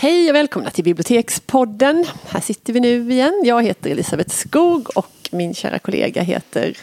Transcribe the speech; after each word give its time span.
Hej 0.00 0.30
och 0.30 0.34
välkomna 0.34 0.70
till 0.70 0.84
Bibliotekspodden. 0.84 2.04
Här 2.28 2.40
sitter 2.40 2.72
vi 2.72 2.80
nu 2.80 3.12
igen. 3.12 3.42
Jag 3.44 3.62
heter 3.62 3.90
Elisabeth 3.90 4.30
Skog 4.30 4.88
och 4.94 5.28
min 5.30 5.54
kära 5.54 5.78
kollega 5.78 6.22
heter 6.22 6.76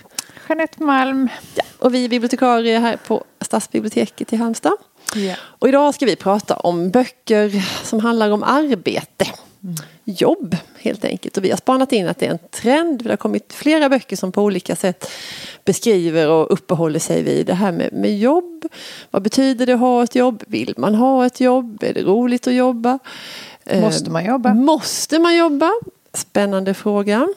Jeanette 0.50 0.84
Malm. 0.84 1.30
Ja, 1.56 1.64
och 1.80 1.94
vi 1.94 2.06
är 2.06 2.10
bibliotekarier 2.10 2.80
här 2.80 2.98
på 3.08 3.24
Stadsbiblioteket 3.42 4.34
i 4.34 4.36
Halmstad. 4.36 4.78
Ja. 5.16 5.36
Och 5.42 5.68
idag 5.68 5.96
ska 5.96 6.06
vi 6.06 6.16
prata 6.16 6.56
om 6.56 6.90
böcker 6.90 7.66
som 7.84 8.00
handlar 8.00 8.32
om 8.32 8.44
arbete. 8.44 9.26
Jobb 10.04 10.58
helt 10.80 11.06
enkelt. 11.06 11.38
Och 11.38 11.44
vi 11.44 11.50
har 11.50 11.58
spanat 11.58 11.92
in 11.92 12.08
att 12.08 12.20
det 12.20 12.26
är 12.26 12.32
en 12.32 12.40
trend. 12.52 13.04
Det 13.04 13.10
har 13.10 13.18
kommit 13.18 13.54
flera 13.54 13.90
böcker 13.90 14.16
som 14.16 14.32
på 14.32 14.44
olika 14.44 14.76
sätt 14.76 15.12
beskriver 15.66 16.30
och 16.30 16.54
uppehåller 16.54 17.00
sig 17.00 17.24
vid 17.24 17.46
det 17.46 17.54
här 17.54 17.72
med, 17.72 17.94
med 17.94 18.18
jobb. 18.20 18.66
Vad 19.12 19.22
betyder 19.22 19.66
det 19.66 19.74
att 19.74 19.80
ha 19.80 20.04
ett 20.04 20.16
jobb? 20.16 20.44
Vill 20.48 20.74
man 20.78 20.96
ha 20.96 21.26
ett 21.26 21.40
jobb? 21.40 21.84
Är 21.84 21.94
det 21.94 22.04
roligt 22.04 22.48
att 22.48 22.54
jobba? 22.54 23.00
Måste 23.74 24.10
man 24.10 24.26
jobba? 24.26 24.50
Eh, 24.50 24.56
måste 24.56 25.20
man 25.20 25.36
jobba? 25.36 25.72
Spännande 26.14 26.74
fråga. 26.74 27.28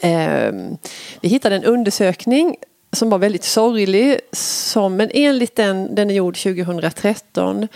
Eh, 0.00 0.52
vi 1.20 1.28
hittade 1.28 1.56
en 1.56 1.64
undersökning 1.64 2.56
som 2.92 3.10
var 3.10 3.18
väldigt 3.18 3.44
sorglig. 3.44 4.20
Som, 4.32 4.96
men 4.96 5.10
enligt 5.14 5.56
den, 5.56 5.94
den 5.94 6.10
är 6.10 6.14
gjord 6.14 6.36
2013. 6.36 7.68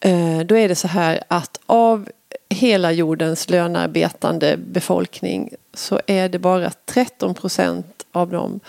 Eh, 0.00 0.40
då 0.40 0.56
är 0.56 0.68
det 0.68 0.74
så 0.74 0.88
här 0.88 1.22
att 1.28 1.60
av 1.66 2.08
hela 2.48 2.92
jordens 2.92 3.50
lönearbetande 3.50 4.56
befolkning 4.56 5.50
så 5.74 6.00
är 6.06 6.28
det 6.28 6.38
bara 6.38 6.70
13 6.84 7.34
procent 7.34 8.06
av 8.12 8.30
dem 8.30 8.60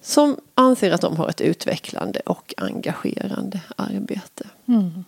som 0.00 0.36
anser 0.54 0.90
att 0.90 1.00
de 1.00 1.16
har 1.16 1.28
ett 1.28 1.40
utvecklande 1.40 2.20
och 2.26 2.54
engagerande 2.56 3.60
arbete. 3.76 4.44
Mm. 4.68 5.04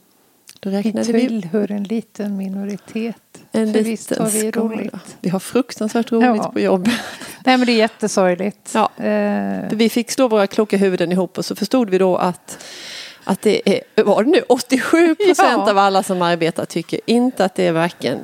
Då 0.60 0.70
vi 0.70 1.04
tillhör 1.04 1.70
en 1.70 1.84
liten 1.84 2.36
minoritet. 2.36 3.16
En 3.52 3.72
För 3.72 3.82
visst 3.82 4.16
har 4.16 4.30
vi 4.30 4.50
skala. 4.52 4.74
roligt. 4.74 5.16
Vi 5.20 5.28
har 5.28 5.38
fruktansvärt 5.38 6.12
roligt 6.12 6.42
ja. 6.42 6.50
på 6.52 6.60
jobb. 6.60 6.88
Nej 7.44 7.56
men 7.56 7.66
det 7.66 7.72
är 7.72 7.76
jättesorgligt. 7.76 8.74
Ja. 8.74 9.04
Eh. 9.04 9.64
Vi 9.72 9.88
fick 9.88 10.10
slå 10.10 10.28
våra 10.28 10.46
kloka 10.46 10.76
huvuden 10.76 11.12
ihop 11.12 11.38
och 11.38 11.44
så 11.44 11.56
förstod 11.56 11.90
vi 11.90 11.98
då 11.98 12.16
att 12.16 12.58
att 13.26 13.42
det 13.42 13.62
är, 13.76 14.04
var 14.04 14.24
det 14.24 14.30
nu, 14.30 14.42
87 14.48 15.14
procent 15.14 15.62
ja. 15.66 15.70
av 15.70 15.78
alla 15.78 16.02
som 16.02 16.22
arbetar 16.22 16.64
tycker 16.64 17.00
inte 17.06 17.44
att 17.44 17.54
det 17.54 17.66
är 17.66 17.72
varken 17.72 18.18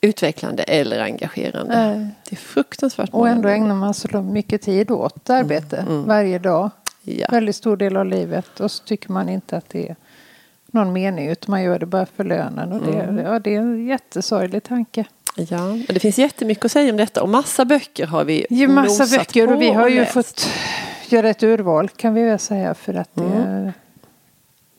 utvecklande 0.00 0.62
eller 0.62 1.00
engagerande. 1.00 1.86
Nej. 1.86 2.08
Det 2.28 2.34
är 2.34 2.36
fruktansvärt 2.36 3.10
Och 3.12 3.28
ändå 3.28 3.48
ägnar 3.48 3.74
man 3.74 3.94
så 3.94 4.22
mycket 4.22 4.62
tid 4.62 4.90
åt 4.90 5.30
arbete 5.30 5.76
mm. 5.76 5.92
Mm. 5.92 6.06
varje 6.06 6.38
dag. 6.38 6.70
Ja. 7.02 7.26
Väldigt 7.30 7.56
stor 7.56 7.76
del 7.76 7.96
av 7.96 8.06
livet 8.06 8.60
och 8.60 8.70
så 8.70 8.84
tycker 8.84 9.12
man 9.12 9.28
inte 9.28 9.56
att 9.56 9.68
det 9.68 9.88
är 9.88 9.96
någon 10.66 10.92
mening 10.92 11.28
utan 11.28 11.50
man 11.50 11.62
gör 11.62 11.78
det 11.78 11.86
bara 11.86 12.06
för 12.06 12.24
lönen. 12.24 12.72
Och 12.72 12.86
det, 12.86 13.00
mm. 13.00 13.24
ja, 13.24 13.38
det 13.38 13.54
är 13.54 13.58
en 13.58 13.86
jättesorglig 13.86 14.62
tanke. 14.62 15.04
Ja, 15.36 15.70
och 15.70 15.94
det 15.94 16.00
finns 16.00 16.18
jättemycket 16.18 16.64
att 16.64 16.72
säga 16.72 16.90
om 16.90 16.96
detta 16.96 17.22
och 17.22 17.28
massa 17.28 17.64
böcker 17.64 18.06
har 18.06 18.24
vi 18.24 18.46
ju 18.50 18.68
massa 18.68 19.18
böcker 19.18 19.52
och 19.52 19.62
vi 19.62 19.70
har 19.70 19.88
ju 19.88 20.00
läst. 20.00 20.12
fått 20.12 20.48
göra 21.08 21.28
ett 21.28 21.42
urval 21.42 21.88
kan 21.88 22.14
vi 22.14 22.22
väl 22.22 22.38
säga 22.38 22.74
för 22.74 22.94
att 22.94 23.10
det 23.14 23.22
mm. 23.22 23.72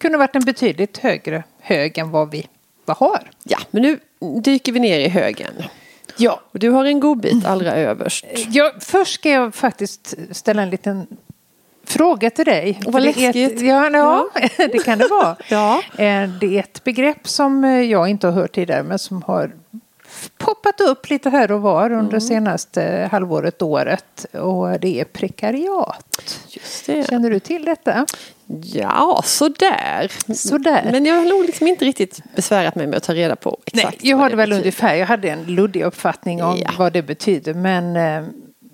Kunde 0.02 0.18
varit 0.18 0.36
en 0.36 0.46
betydligt 0.46 0.98
högre 0.98 1.44
hög 1.60 1.98
än 1.98 2.12
vad 2.12 2.32
vi 2.32 2.48
vad 2.86 2.98
har. 2.98 3.32
Ja, 3.44 3.58
men 3.72 3.82
nu 3.82 4.00
dyker 4.42 4.72
vi 4.72 4.80
ner 4.80 5.00
i 5.00 5.08
högen. 5.08 5.54
Ja. 6.18 6.42
Och 6.52 6.60
du 6.60 6.70
har 6.70 6.86
en 6.86 7.00
godbit 7.00 7.46
allra 7.46 7.74
överst. 7.76 8.26
Ja, 8.50 8.74
först 8.80 9.14
ska 9.14 9.30
jag 9.30 9.56
faktiskt 9.56 10.14
ställa 10.32 10.62
en 10.62 10.70
liten 10.70 11.08
fråga 11.86 12.30
till 12.30 12.46
dig. 12.46 12.80
Och 12.86 12.94
vad 12.94 13.04
läskigt. 13.04 13.52
Ett, 13.52 13.62
ja, 13.62 13.90
ja, 13.90 14.30
det 14.58 14.86
kan 14.86 14.98
det 14.98 15.08
vara. 15.08 15.36
ja. 15.50 15.84
Eh, 15.92 16.30
det 16.30 16.58
är 16.58 16.60
ett 16.60 16.84
begrepp 16.84 17.28
som 17.28 17.64
eh, 17.64 17.82
jag 17.82 18.08
inte 18.08 18.28
har 18.28 18.34
hört 18.34 18.56
tidigare 18.56 18.84
men 18.84 19.00
som 19.00 19.22
har 19.22 19.52
poppat 20.38 20.82
upp 20.82 21.10
lite 21.10 21.30
här 21.30 21.52
och 21.52 21.62
var 21.62 21.92
under 21.92 22.10
mm. 22.10 22.22
senaste 22.22 23.10
halvåret, 23.12 23.62
året. 23.62 24.26
Och 24.34 24.80
det 24.80 25.00
är 25.00 25.06
prekariat. 25.06 26.11
Känner 26.86 27.30
du 27.30 27.40
till 27.40 27.66
detta? 27.66 28.06
Ja, 28.64 29.22
sådär. 29.26 30.12
sådär. 30.34 30.90
Men 30.92 31.06
jag 31.06 31.16
har 31.16 31.26
nog 31.26 31.46
liksom 31.46 31.68
inte 31.68 31.86
riktigt 31.86 32.22
besvärat 32.36 32.76
mig 32.76 32.88
med 32.88 32.98
att 32.98 33.04
ta 33.04 33.14
reda 33.14 33.36
på 33.36 33.60
exakt 33.66 34.04
Nej, 34.04 34.12
jag 34.12 34.32
det 34.32 34.36
väl 34.36 34.50
betyder. 34.50 34.62
ungefär. 34.62 34.96
Jag 34.96 35.08
hade 35.08 35.30
en 35.30 35.44
luddig 35.44 35.84
uppfattning 35.84 36.44
om 36.44 36.58
ja. 36.58 36.72
vad 36.78 36.94
det 36.94 37.02
betyder. 37.02 37.54
Men 37.54 37.96
eh, 37.96 38.28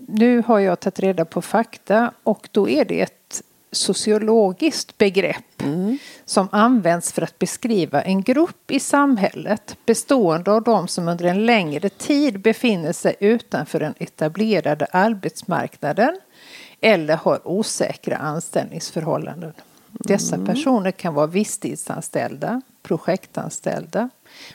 nu 0.07 0.43
har 0.47 0.59
jag 0.59 0.79
tagit 0.79 0.99
reda 0.99 1.25
på 1.25 1.41
fakta 1.41 2.11
och 2.23 2.49
då 2.51 2.69
är 2.69 2.85
det 2.85 3.01
ett 3.01 3.41
sociologiskt 3.71 4.97
begrepp 4.97 5.61
mm. 5.63 5.97
som 6.25 6.47
används 6.51 7.11
för 7.11 7.21
att 7.21 7.39
beskriva 7.39 8.01
en 8.01 8.21
grupp 8.21 8.71
i 8.71 8.79
samhället 8.79 9.77
bestående 9.85 10.51
av 10.51 10.63
de 10.63 10.87
som 10.87 11.07
under 11.07 11.25
en 11.25 11.45
längre 11.45 11.89
tid 11.89 12.39
befinner 12.39 12.93
sig 12.93 13.15
utanför 13.19 13.79
den 13.79 13.93
etablerade 13.97 14.87
arbetsmarknaden 14.91 16.19
eller 16.81 17.15
har 17.15 17.47
osäkra 17.47 18.17
anställningsförhållanden. 18.17 19.53
Dessa 19.91 20.35
mm. 20.35 20.47
personer 20.47 20.91
kan 20.91 21.13
vara 21.13 21.27
visstidsanställda, 21.27 22.61
projektanställda, 22.83 24.09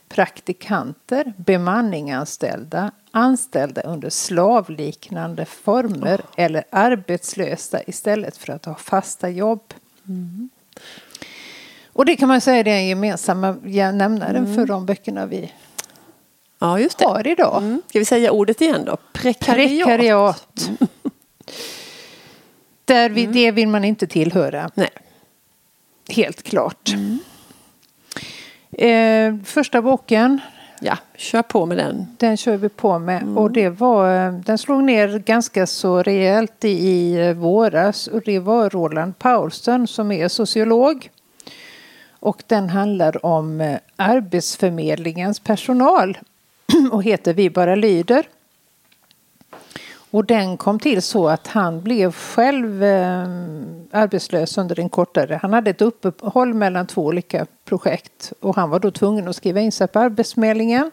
praktikanter, 0.09 1.33
bemanninganställda, 1.37 2.91
anställda 3.11 3.83
under 3.83 4.11
slavliknande 4.11 5.45
former 5.45 6.21
oh. 6.21 6.27
eller 6.37 6.65
arbetslösa 6.71 7.83
istället 7.87 8.37
för 8.37 8.53
att 8.53 8.65
ha 8.65 8.75
fasta 8.75 9.29
jobb. 9.29 9.75
Mm. 10.09 10.51
Och 11.93 12.05
det 12.05 12.17
kan 12.17 12.29
man 12.29 12.41
säga 12.41 12.57
är 12.57 12.65
den 12.65 12.87
gemensamma 12.87 13.53
nämnaren 13.53 14.37
mm. 14.37 14.55
för 14.55 14.67
de 14.67 14.87
böckerna 14.87 15.27
vi 15.27 15.53
ja, 16.59 16.79
just 16.79 16.99
det. 16.99 17.05
har 17.05 17.27
idag. 17.27 17.63
Mm. 17.63 17.83
Ska 17.89 17.99
vi 17.99 18.05
säga 18.05 18.33
ordet 18.33 18.61
igen 18.61 18.85
då? 18.85 18.97
Prekariat. 19.13 19.87
Prekariat. 19.87 20.69
Mm. 20.69 20.89
Där 22.85 23.11
vi, 23.11 23.23
mm. 23.23 23.33
Det 23.33 23.51
vill 23.51 23.69
man 23.69 23.85
inte 23.85 24.07
tillhöra. 24.07 24.71
Nej. 24.75 24.91
Helt 26.09 26.43
klart. 26.43 26.93
Mm. 26.95 27.19
Eh, 28.73 29.45
första 29.45 29.83
boken. 29.83 30.41
Ja, 30.81 30.99
kör 31.17 31.43
på 31.43 31.67
med 31.67 31.77
den. 31.77 32.07
Den 32.19 32.37
kör 32.37 32.57
vi 32.57 32.69
på 32.69 32.99
med. 32.99 33.23
Mm. 33.23 33.39
Och 33.39 33.51
det 33.51 33.69
var, 33.69 34.31
den 34.31 34.59
slog 34.59 34.85
ner 34.85 35.19
ganska 35.19 35.67
så 35.67 36.03
rejält 36.03 36.65
i, 36.65 36.69
i 36.69 37.29
eh, 37.29 37.33
våras. 37.33 38.07
Och 38.07 38.23
det 38.25 38.39
var 38.39 38.71
Roland 38.71 39.19
Paulsen 39.19 39.87
som 39.87 40.13
är 40.13 40.29
sociolog. 40.29 41.11
Och 42.11 42.43
den 42.47 42.71
handlar 42.71 43.27
om 43.27 43.61
eh, 43.61 43.79
Arbetsförmedlingens 43.97 45.41
personal 45.41 46.19
och 46.93 47.03
heter 47.03 47.35
Vi 47.35 47.51
bara 47.51 47.75
lyder. 47.75 48.27
Och 50.13 50.25
den 50.25 50.57
kom 50.57 50.79
till 50.79 51.03
så 51.03 51.29
att 51.29 51.47
han 51.47 51.83
blev 51.83 52.13
själv 52.13 52.85
eh, 52.85 53.23
arbetslös 53.91 54.59
under 54.59 54.81
en 54.81 54.89
kortare... 54.89 55.39
Han 55.43 55.53
hade 55.53 55.71
ett 55.71 55.83
uppehåll 55.83 56.55
mellan 56.55 56.87
två 56.87 57.05
olika 57.05 57.47
projekt 57.65 58.33
och 58.41 58.57
han 58.57 58.71
var 58.71 58.79
då 58.79 58.91
tvungen 58.91 59.29
att 59.29 59.37
skriva 59.37 59.61
in 59.61 59.73
sig 59.73 59.89
på 59.89 59.99
Arbetsförmedlingen. 59.99 60.91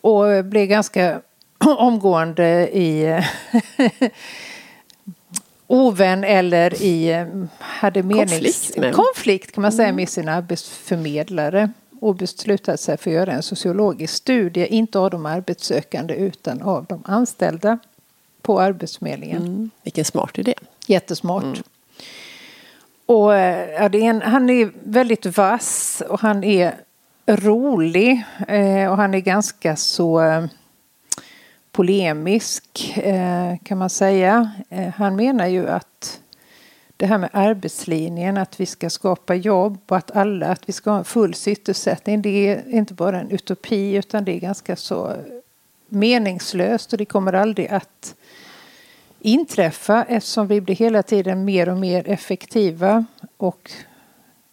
Och 0.00 0.44
blev 0.44 0.66
ganska 0.66 1.20
omgående 1.78 2.76
i 2.78 3.22
ovän 5.66 6.24
eller 6.24 6.82
i 6.82 7.26
hade 7.58 8.02
menings... 8.02 8.30
konflikt, 8.30 8.76
med. 8.76 8.94
konflikt 8.94 9.52
kan 9.52 9.62
man 9.62 9.72
säga 9.72 9.88
mm. 9.88 9.96
med 9.96 10.08
sin 10.08 10.28
arbetsförmedlare 10.28 11.70
och 12.00 12.16
beslutade 12.16 12.78
sig 12.78 12.96
för 12.96 13.10
att 13.10 13.14
göra 13.14 13.32
en 13.32 13.42
sociologisk 13.42 14.14
studie, 14.14 14.66
inte 14.66 14.98
av 14.98 15.10
de 15.10 15.26
arbetssökande 15.26 16.14
utan 16.14 16.62
av 16.62 16.84
de 16.88 17.02
anställda 17.06 17.78
på 18.50 18.60
Arbetsförmedlingen. 18.60 19.42
Mm. 19.42 19.70
Vilken 19.82 20.04
smart 20.04 20.38
idé. 20.38 20.54
Jättesmart. 20.86 21.44
Mm. 21.44 21.62
Och, 23.06 23.34
eh, 23.34 23.70
ja, 23.70 23.88
det 23.88 23.98
är 23.98 24.10
en, 24.10 24.22
han 24.22 24.50
är 24.50 24.72
väldigt 24.82 25.36
vass 25.36 26.02
och 26.08 26.20
han 26.20 26.44
är 26.44 26.74
rolig 27.26 28.24
eh, 28.48 28.90
och 28.90 28.96
han 28.96 29.14
är 29.14 29.20
ganska 29.20 29.76
så 29.76 30.22
eh, 30.22 30.44
polemisk 31.72 32.92
eh, 32.96 33.56
kan 33.64 33.78
man 33.78 33.90
säga. 33.90 34.50
Eh, 34.68 34.88
han 34.88 35.16
menar 35.16 35.46
ju 35.46 35.68
att 35.68 36.20
det 36.96 37.06
här 37.06 37.18
med 37.18 37.30
arbetslinjen, 37.32 38.36
att 38.36 38.60
vi 38.60 38.66
ska 38.66 38.90
skapa 38.90 39.34
jobb 39.34 39.78
och 39.88 39.96
att 39.96 40.16
alla, 40.16 40.46
att 40.46 40.68
vi 40.68 40.72
ska 40.72 40.90
ha 40.90 41.04
full 41.04 41.34
sysselsättning. 41.34 42.22
Det 42.22 42.48
är 42.48 42.74
inte 42.74 42.94
bara 42.94 43.20
en 43.20 43.30
utopi 43.30 43.94
utan 43.94 44.24
det 44.24 44.32
är 44.32 44.40
ganska 44.40 44.76
så 44.76 45.16
meningslöst 45.88 46.92
och 46.92 46.98
det 46.98 47.04
kommer 47.04 47.32
aldrig 47.32 47.68
att 47.68 48.14
inträffa 49.20 50.04
eftersom 50.08 50.46
vi 50.46 50.60
blir 50.60 50.76
hela 50.76 51.02
tiden 51.02 51.44
mer 51.44 51.68
och 51.68 51.78
mer 51.78 52.08
effektiva 52.08 53.04
och 53.36 53.70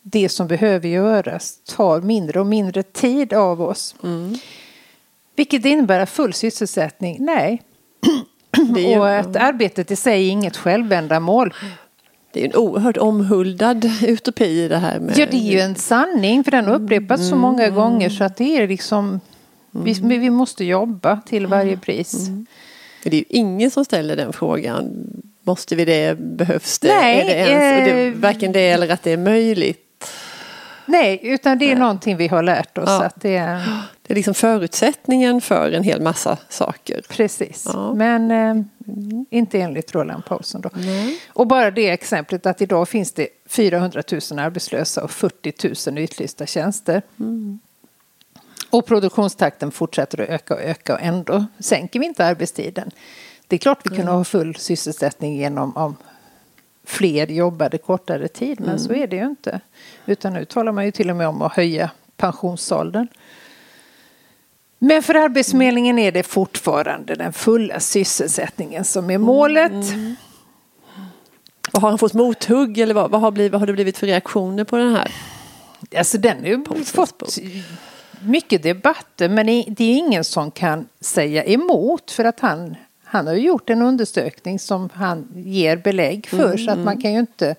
det 0.02 0.30
som 0.30 0.48
behöver 0.48 0.88
göras 0.90 1.60
tar 1.76 2.02
mindre 2.02 2.40
och 2.40 2.46
mindre 2.46 2.84
tid 2.84 3.34
av 3.34 3.62
oss. 3.62 3.96
Mm. 4.04 4.36
Vilket 5.36 5.66
innebär 5.66 6.06
full 6.06 6.34
sysselsättning? 6.34 7.18
Nej. 7.20 7.62
och 8.98 9.10
att 9.10 9.36
arbetet 9.36 9.92
i 9.92 9.96
sig 9.96 10.28
är 10.28 10.32
inget 10.32 10.58
självändamål. 10.58 11.54
det 12.34 12.42
är 12.42 12.46
en 12.46 12.56
oerhört 12.56 12.98
omhuldad 12.98 13.92
utopi 14.02 14.68
det 14.68 14.78
här 14.78 15.00
med... 15.00 15.18
Ja, 15.18 15.26
det 15.32 15.38
är 15.38 15.52
ju 15.52 15.60
en 15.60 15.76
sanning 15.76 16.44
för 16.44 16.52
den 16.52 16.66
har 16.66 16.76
upprepats 16.76 17.22
mm. 17.22 17.30
så 17.30 17.36
många 17.36 17.64
mm. 17.64 17.76
gånger 17.76 18.10
så 18.10 18.24
att 18.24 18.38
det 18.38 18.58
är 18.58 18.68
liksom 18.68 19.20
vi, 19.72 20.00
mm. 20.00 20.22
vi 20.22 20.30
måste 20.30 20.66
jobba 20.66 21.22
till 21.26 21.48
varje 21.48 21.68
mm. 21.68 21.80
pris. 21.80 22.28
Mm. 22.28 22.46
Det 23.10 23.18
är 23.18 23.20
ju 23.20 23.26
ingen 23.30 23.72
som 23.72 23.86
ställer 23.86 24.16
den 24.16 24.34
frågan. 24.34 25.08
Måste 25.42 25.76
vi 25.76 25.86
det? 25.86 26.20
Behövs 26.20 26.80
det? 26.80 26.88
Nej, 26.88 27.22
är 27.22 27.26
det, 27.26 27.34
ens, 27.34 27.90
eh, 27.90 27.96
det 27.96 28.12
varken 28.12 28.52
det 28.52 28.70
eller 28.70 28.90
att 28.90 29.04
det 29.04 29.12
är 29.12 29.18
möjligt? 29.18 29.84
Nej, 30.88 31.20
utan 31.24 31.58
det 31.58 31.66
är 31.66 31.70
Nej. 31.70 31.80
någonting 31.80 32.18
vi 32.18 32.28
har 32.28 32.44
lärt 32.44 32.78
oss. 32.78 32.86
Ja. 32.88 33.04
Att 33.04 33.22
det, 33.22 33.36
är... 33.36 33.56
det 34.02 34.14
är 34.14 34.16
liksom 34.16 34.34
förutsättningen 34.34 35.42
för 35.42 35.72
en 35.72 35.84
hel 35.84 36.02
massa 36.02 36.38
saker. 36.50 37.02
Precis, 37.10 37.64
ja. 37.74 37.94
men 37.94 38.32
eh, 38.32 38.64
inte 39.30 39.60
enligt 39.60 39.96
Roland 39.96 40.26
Paulsson. 40.26 40.62
Då. 40.62 40.70
Nej. 40.74 41.20
Och 41.30 41.48
bara 41.48 41.72
det 41.72 41.90
exemplet 41.90 42.46
att 42.46 42.62
idag 42.62 42.90
finns 42.90 43.12
det 43.12 43.28
400 43.50 44.04
000 44.32 44.40
arbetslösa 44.40 45.04
och 45.04 45.12
40 45.12 45.92
000 45.92 45.98
utlysta 45.98 46.46
tjänster. 46.46 47.02
Mm. 47.20 47.60
Och 48.78 48.86
produktionstakten 48.86 49.72
fortsätter 49.72 50.22
att 50.22 50.30
öka 50.30 50.54
och 50.54 50.62
öka 50.62 50.94
och 50.94 51.02
ändå 51.02 51.46
sänker 51.60 52.00
vi 52.00 52.06
inte 52.06 52.26
arbetstiden. 52.26 52.92
Det 53.48 53.56
är 53.56 53.58
klart 53.58 53.80
vi 53.84 53.96
kunde 53.96 54.12
ha 54.12 54.24
full 54.24 54.56
sysselsättning 54.56 55.36
genom 55.36 55.78
om 55.78 55.96
fler 56.86 57.28
jobbade 57.28 57.78
kortare 57.78 58.28
tid, 58.28 58.60
men 58.60 58.70
mm. 58.70 58.80
så 58.80 58.94
är 58.94 59.08
det 59.08 59.16
ju 59.16 59.26
inte. 59.26 59.62
Utan 60.06 60.34
nu 60.34 60.46
talar 60.46 60.72
man 60.72 60.86
ju 60.86 60.92
till 60.92 61.10
och 61.10 61.16
med 61.16 61.28
om 61.28 61.42
att 61.42 61.54
höja 61.54 61.92
pensionsåldern. 62.18 63.08
Men 64.80 65.04
för 65.04 65.16
Arbetsförmedlingen 65.16 66.00
är 66.00 66.12
det 66.12 66.24
fortfarande 66.24 67.16
den 67.16 67.34
fulla 67.34 67.80
sysselsättningen 67.80 68.86
som 68.86 69.10
är 69.10 69.18
målet. 69.18 69.72
Mm. 69.72 70.16
Och 71.72 71.82
har 71.82 71.90
han 71.90 71.98
fått 71.98 72.14
mothugg 72.14 72.78
eller 72.78 72.94
vad, 72.94 73.12
vad, 73.12 73.22
har, 73.22 73.32
blivit, 73.32 73.52
vad 73.52 73.62
har 73.62 73.68
det 73.68 73.74
blivit 73.74 73.98
för 73.98 74.08
reaktioner 74.08 74.64
på 74.64 74.78
den 74.78 74.96
här? 74.96 75.12
Alltså 75.98 76.18
den 76.18 76.40
har 76.40 76.48
ju 76.48 76.84
fått 76.86 77.40
mycket 78.22 78.64
debatter 78.64 79.30
men 79.30 79.46
det 79.46 79.84
är 79.84 79.98
ingen 79.98 80.24
som 80.24 80.52
kan 80.52 80.88
säga 81.02 81.44
emot 81.44 82.12
för 82.12 82.24
att 82.26 82.40
han, 82.40 82.76
han 83.04 83.28
har 83.28 83.34
gjort 83.34 83.70
en 83.70 83.82
undersökning 83.82 84.60
som 84.60 84.90
han 84.94 85.28
ger 85.36 85.78
belägg 85.78 86.28
för 86.28 86.46
mm, 86.46 86.58
så 86.58 86.72
att 86.72 86.78
man 86.78 86.88
mm. 86.88 87.02
kan 87.02 87.14
ju 87.14 87.20
inte 87.20 87.56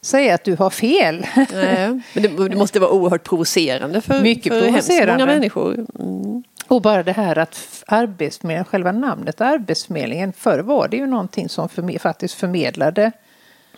säga 0.00 0.34
att 0.34 0.44
du 0.44 0.56
har 0.56 0.70
fel. 0.70 1.26
Nej, 1.52 2.00
men 2.12 2.22
det, 2.22 2.56
måste 2.56 2.80
vara 2.80 2.90
oerhört 2.90 3.24
provocerande 3.24 4.00
för, 4.00 4.20
Mycket 4.20 4.52
för 4.52 4.62
provocerande. 4.62 5.12
många 5.12 5.26
människor. 5.26 5.86
Mm. 5.98 6.42
Och 6.66 6.82
bara 6.82 7.02
det 7.02 7.12
här 7.12 7.38
att 7.38 7.84
Arbetsförmedlingen, 7.86 8.64
själva 8.64 8.92
namnet 8.92 9.40
Arbetsförmedlingen, 9.40 10.32
förr 10.32 10.58
var 10.58 10.88
det 10.88 10.96
ju 10.96 11.06
någonting 11.06 11.48
som 11.48 11.68
för, 11.68 11.98
faktiskt 11.98 12.34
förmedlade 12.34 13.12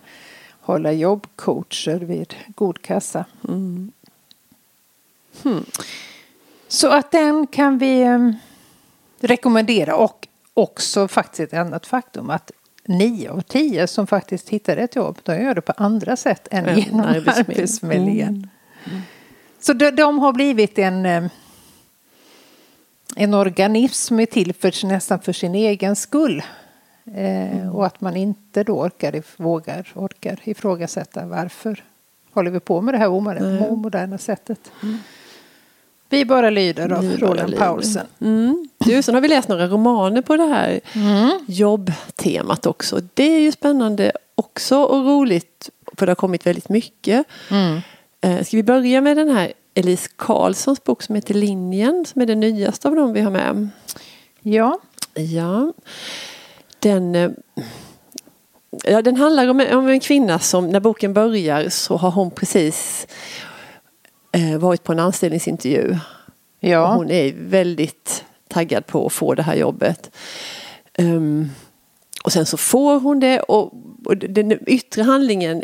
hålla 0.59 0.91
jobbcoacher 0.91 1.99
vid 1.99 2.33
god 2.47 2.81
kassa. 2.81 3.25
Mm. 3.47 3.91
Hmm. 5.43 5.65
Så 6.67 6.89
att 6.89 7.11
den 7.11 7.47
kan 7.47 7.77
vi 7.77 8.01
eh, 8.01 8.31
rekommendera 9.19 9.95
och 9.95 10.27
också 10.55 11.07
faktiskt 11.07 11.53
ett 11.53 11.59
annat 11.59 11.85
faktum 11.85 12.29
att 12.29 12.51
nio 12.85 13.31
av 13.31 13.41
tio 13.41 13.87
som 13.87 14.07
faktiskt 14.07 14.49
hittar 14.49 14.77
ett 14.77 14.95
jobb, 14.95 15.19
de 15.23 15.41
gör 15.41 15.55
det 15.55 15.61
på 15.61 15.73
andra 15.77 16.15
sätt 16.17 16.47
än 16.51 16.65
mm, 16.65 16.79
genom 16.79 17.01
Arbetsförmedlingen. 17.01 18.49
Mm. 18.85 19.01
Så 19.59 19.73
de, 19.73 19.91
de, 19.91 20.19
har 20.19 20.33
blivit 20.33 20.79
en, 20.79 21.05
eh, 21.05 21.23
en 23.15 23.33
organism 23.33 24.07
som 24.07 24.19
är 24.19 24.25
till 24.25 24.53
för, 24.53 24.87
nästan 24.87 25.19
för 25.19 25.33
sin 25.33 25.55
egen 25.55 25.95
skull. 25.95 26.43
Eh, 27.05 27.57
mm. 27.57 27.69
och 27.69 27.85
att 27.85 28.01
man 28.01 28.15
inte 28.15 28.63
då 28.63 28.79
orkar, 28.81 29.23
vågar, 29.37 29.91
orkar 29.95 30.39
ifrågasätta 30.43 31.25
varför 31.25 31.83
håller 32.31 32.51
vi 32.51 32.59
på 32.59 32.81
med 32.81 32.93
det 32.93 32.97
här 32.97 33.09
omoderna 33.09 34.17
sättet. 34.17 34.71
Mm. 34.83 34.97
Vi 36.15 36.25
bara 36.25 36.49
lyder 36.49 36.93
av 36.93 37.01
Vi 37.01 37.17
Roland 37.17 37.57
Paulsen. 37.57 38.07
Mm. 38.21 38.67
Du, 38.77 39.01
sen 39.01 39.15
har 39.15 39.21
vi 39.21 39.27
läst 39.27 39.49
några 39.49 39.67
romaner 39.67 40.21
på 40.21 40.37
det 40.37 40.43
här 40.43 40.79
mm. 40.93 41.39
jobbtemat 41.47 42.65
också. 42.65 43.01
Det 43.13 43.23
är 43.23 43.39
ju 43.39 43.51
spännande 43.51 44.11
också 44.35 44.77
och 44.77 45.05
roligt 45.05 45.69
för 45.97 46.05
det 46.05 46.09
har 46.09 46.15
kommit 46.15 46.45
väldigt 46.45 46.69
mycket. 46.69 47.27
Mm. 47.51 47.81
Eh, 48.21 48.43
ska 48.43 48.57
vi 48.57 48.63
börja 48.63 49.01
med 49.01 49.17
den 49.17 49.29
här 49.29 49.53
Elise 49.73 50.09
Karlssons 50.15 50.83
bok 50.83 51.03
som 51.03 51.15
heter 51.15 51.33
Linjen 51.33 52.05
som 52.05 52.21
är 52.21 52.25
den 52.25 52.39
nyaste 52.39 52.87
av 52.87 52.95
dem 52.95 53.13
vi 53.13 53.21
har 53.21 53.31
med? 53.31 53.69
Ja. 54.41 54.79
Ja. 55.13 55.73
Den, 56.79 57.15
eh, 57.15 57.31
ja, 58.83 59.01
den 59.01 59.15
handlar 59.15 59.49
om 59.49 59.59
en, 59.59 59.77
om 59.77 59.87
en 59.87 59.99
kvinna 59.99 60.39
som 60.39 60.69
när 60.69 60.79
boken 60.79 61.13
börjar 61.13 61.69
så 61.69 61.97
har 61.97 62.11
hon 62.11 62.31
precis 62.31 63.07
varit 64.59 64.83
på 64.83 64.91
en 64.91 64.99
anställningsintervju. 64.99 65.97
Ja. 66.59 66.87
Och 66.87 66.93
hon 66.95 67.11
är 67.11 67.33
väldigt 67.37 68.23
taggad 68.47 68.87
på 68.87 69.05
att 69.05 69.13
få 69.13 69.33
det 69.33 69.43
här 69.43 69.55
jobbet. 69.55 70.11
Um, 70.97 71.49
och 72.23 72.31
sen 72.31 72.45
så 72.45 72.57
får 72.57 72.99
hon 72.99 73.19
det 73.19 73.39
och, 73.39 73.73
och 74.05 74.17
den 74.17 74.69
yttre 74.69 75.03
handlingen 75.03 75.63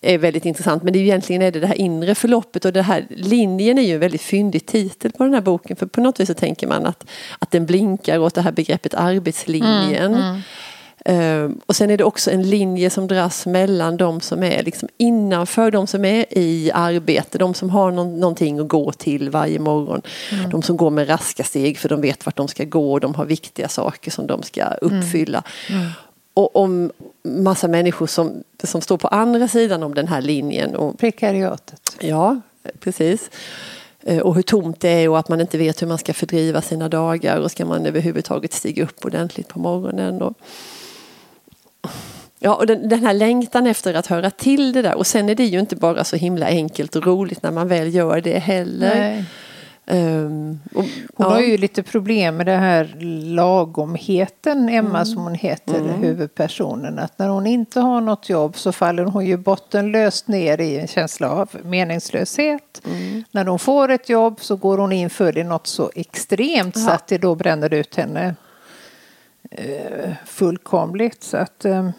är 0.00 0.18
väldigt 0.18 0.44
intressant 0.44 0.82
men 0.82 0.92
det 0.92 0.98
är 0.98 1.02
egentligen 1.02 1.42
är 1.42 1.50
det 1.50 1.60
det 1.60 1.66
här 1.66 1.80
inre 1.80 2.14
förloppet 2.14 2.64
och 2.64 2.72
det 2.72 2.82
här 2.82 3.06
linjen 3.10 3.78
är 3.78 3.82
ju 3.82 3.94
en 3.94 4.00
väldigt 4.00 4.22
fyndig 4.22 4.66
titel 4.66 5.12
på 5.12 5.24
den 5.24 5.34
här 5.34 5.40
boken 5.40 5.76
för 5.76 5.86
på 5.86 6.00
något 6.00 6.20
vis 6.20 6.26
så 6.26 6.34
tänker 6.34 6.66
man 6.66 6.86
att, 6.86 7.06
att 7.38 7.50
den 7.50 7.66
blinkar 7.66 8.18
åt 8.18 8.34
det 8.34 8.42
här 8.42 8.52
begreppet 8.52 8.94
arbetslinjen. 8.94 10.14
Mm, 10.14 10.22
mm. 10.22 10.40
Um, 11.08 11.60
och 11.66 11.76
sen 11.76 11.90
är 11.90 11.96
det 11.96 12.04
också 12.04 12.30
en 12.30 12.42
linje 12.42 12.90
som 12.90 13.06
dras 13.06 13.46
mellan 13.46 13.96
de 13.96 14.20
som 14.20 14.42
är 14.42 14.62
liksom 14.62 14.88
innanför, 14.96 15.70
de 15.70 15.86
som 15.86 16.04
är 16.04 16.38
i 16.38 16.70
arbete, 16.74 17.38
de 17.38 17.54
som 17.54 17.70
har 17.70 17.90
någon, 17.90 18.20
någonting 18.20 18.58
att 18.58 18.68
gå 18.68 18.92
till 18.92 19.30
varje 19.30 19.58
morgon. 19.58 20.02
Mm. 20.32 20.50
De 20.50 20.62
som 20.62 20.76
går 20.76 20.90
med 20.90 21.08
raska 21.08 21.44
steg 21.44 21.78
för 21.78 21.88
de 21.88 22.00
vet 22.00 22.26
vart 22.26 22.36
de 22.36 22.48
ska 22.48 22.64
gå 22.64 22.92
och 22.92 23.00
de 23.00 23.14
har 23.14 23.24
viktiga 23.24 23.68
saker 23.68 24.10
som 24.10 24.26
de 24.26 24.42
ska 24.42 24.64
uppfylla. 24.64 25.42
Mm. 25.70 25.80
Mm. 25.80 25.92
Och 26.34 26.56
om 26.56 26.92
massa 27.22 27.68
människor 27.68 28.06
som, 28.06 28.44
som 28.62 28.80
står 28.80 28.96
på 28.96 29.08
andra 29.08 29.48
sidan 29.48 29.82
om 29.82 29.94
den 29.94 30.08
här 30.08 30.22
linjen. 30.22 30.76
Och, 30.76 30.98
Prekariatet. 30.98 31.96
Ja, 32.00 32.40
precis 32.80 33.30
eh, 34.00 34.18
och 34.18 34.34
hur 34.34 34.42
tomt 34.42 34.80
det 34.80 34.88
är 34.88 35.08
och 35.08 35.18
att 35.18 35.28
man 35.28 35.40
inte 35.40 35.58
vet 35.58 35.82
hur 35.82 35.86
man 35.86 35.98
ska 35.98 36.14
fördriva 36.14 36.62
sina 36.62 36.88
dagar 36.88 37.40
och 37.40 37.50
ska 37.50 37.64
man 37.64 37.86
överhuvudtaget 37.86 38.52
stiga 38.52 38.84
upp 38.84 39.04
ordentligt 39.04 39.48
på 39.48 39.58
morgonen. 39.58 40.22
Och, 40.22 40.34
Ja, 42.44 42.54
och 42.54 42.66
den, 42.66 42.88
den, 42.88 43.06
här 43.06 43.14
längtan 43.14 43.66
efter 43.66 43.94
att 43.94 44.06
höra 44.06 44.30
till 44.30 44.72
det 44.72 44.82
där. 44.82 44.94
Och 44.94 45.06
sen 45.06 45.28
är 45.28 45.34
det 45.34 45.44
ju 45.44 45.60
inte 45.60 45.76
bara 45.76 46.04
så 46.04 46.16
himla 46.16 46.46
enkelt 46.46 46.96
och 46.96 47.06
roligt 47.06 47.42
när 47.42 47.50
man 47.50 47.68
väl 47.68 47.94
gör 47.94 48.20
det 48.20 48.38
heller. 48.38 49.24
Um, 49.86 50.60
och, 50.74 50.82
hon 50.82 50.88
ja. 51.16 51.24
har 51.24 51.40
ju 51.40 51.56
lite 51.56 51.82
problem 51.82 52.36
med 52.36 52.46
det 52.46 52.56
här 52.56 52.96
lagomheten, 53.34 54.68
Emma 54.68 54.88
mm. 54.88 55.04
som 55.04 55.22
hon 55.22 55.34
heter, 55.34 55.78
mm. 55.78 55.90
huvudpersonen. 55.90 56.98
Att 56.98 57.18
när 57.18 57.28
hon 57.28 57.46
inte 57.46 57.80
har 57.80 58.00
något 58.00 58.28
jobb 58.28 58.56
så 58.56 58.72
faller 58.72 59.04
hon 59.04 59.26
ju 59.26 59.36
bottenlöst 59.36 60.28
ner 60.28 60.60
i 60.60 60.78
en 60.78 60.86
känsla 60.86 61.30
av 61.30 61.50
meningslöshet. 61.62 62.82
Mm. 62.86 63.24
När 63.30 63.44
hon 63.44 63.58
får 63.58 63.88
ett 63.88 64.08
jobb 64.08 64.40
så 64.40 64.56
går 64.56 64.78
hon 64.78 64.92
in 64.92 65.10
för 65.10 65.32
det 65.32 65.44
något 65.44 65.66
så 65.66 65.90
extremt 65.94 66.76
ja. 66.76 66.82
så 66.82 66.90
att 66.90 67.06
det 67.06 67.18
då 67.18 67.34
bränner 67.34 67.74
ut 67.74 67.94
henne 67.94 68.34
eh, 69.50 70.12
fullkomligt. 70.26 71.22
Så 71.22 71.36
att, 71.36 71.64
eh, 71.64 71.90